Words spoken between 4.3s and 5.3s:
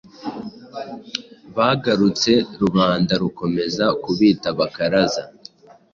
Abakaraza,